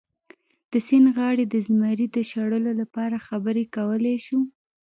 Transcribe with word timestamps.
د 0.71 0.73
سیند 0.87 1.07
غاړې 1.15 1.45
د 1.47 1.55
زمري 1.67 2.07
د 2.11 2.17
شړلو 2.29 2.71
لپاره 2.81 3.23
خبرې 3.27 3.63
کولی 3.75 4.15
شو. 4.25 4.39